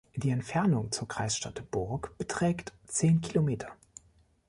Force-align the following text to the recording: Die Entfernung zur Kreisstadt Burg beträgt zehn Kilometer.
Die 0.15 0.31
Entfernung 0.31 0.91
zur 0.91 1.07
Kreisstadt 1.07 1.69
Burg 1.69 2.17
beträgt 2.17 2.73
zehn 2.87 3.21
Kilometer. 3.21 3.67